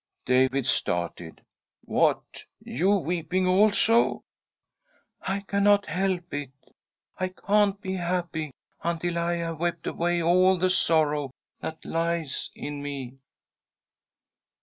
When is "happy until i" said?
7.97-9.35